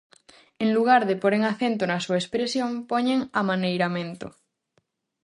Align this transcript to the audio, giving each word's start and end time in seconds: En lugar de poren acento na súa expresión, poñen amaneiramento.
En 0.63 0.69
lugar 0.77 1.01
de 1.09 1.15
poren 1.21 1.43
acento 1.51 1.83
na 1.87 1.99
súa 2.05 2.19
expresión, 2.21 2.71
poñen 2.91 3.19
amaneiramento. 3.39 4.27